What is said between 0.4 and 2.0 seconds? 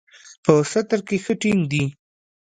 په ستر کښې ښه ټينګ دي.